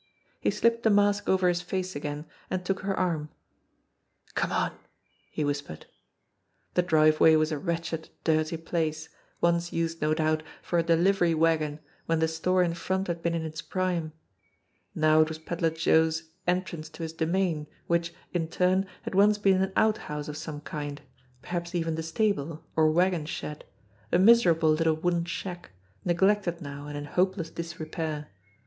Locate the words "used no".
9.71-10.15